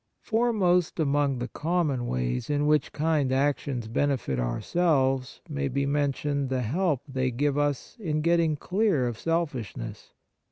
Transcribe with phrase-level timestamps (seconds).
[0.23, 6.63] Foremost among the common ways in which kind actions benefit ourselves may be mentioned the
[6.63, 10.11] help they gi\'e us in getting clear of sel fishness.